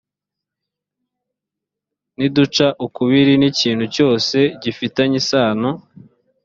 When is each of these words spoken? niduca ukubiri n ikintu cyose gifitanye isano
niduca 2.15 2.67
ukubiri 2.85 3.33
n 3.41 3.43
ikintu 3.51 3.85
cyose 3.95 4.37
gifitanye 4.61 5.15
isano 5.23 5.69